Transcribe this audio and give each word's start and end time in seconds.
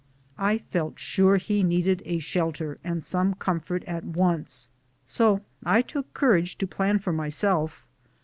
I 0.39 0.57
felt 0.57 0.97
sure 0.97 1.37
he 1.37 1.61
needed 1.61 2.01
a 2.07 2.17
shel 2.17 2.51
ter 2.51 2.75
and 2.83 3.03
some 3.03 3.35
comfort 3.35 3.83
at 3.83 4.03
once, 4.03 4.67
so 5.05 5.41
I 5.63 5.83
took 5.83 6.11
courage 6.15 6.57
to 6.57 6.65
plan 6.65 6.97
for 6.97 7.13
myself. 7.13 7.85